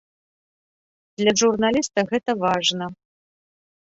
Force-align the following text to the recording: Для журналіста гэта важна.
Для 1.21 1.33
журналіста 1.41 1.99
гэта 2.13 2.31
важна. 2.47 2.85